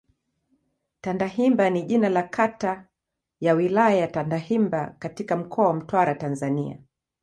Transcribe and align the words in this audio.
Tandahimba 1.01 1.69
ni 1.69 1.83
jina 1.83 2.09
la 2.09 2.23
kata 2.23 2.87
ya 3.39 3.53
Wilaya 3.53 3.95
ya 3.95 4.07
Tandahimba 4.07 4.95
katika 4.99 5.35
Mkoa 5.35 5.67
wa 5.67 5.73
Mtwara, 5.73 6.15
Tanzania. 6.15 6.79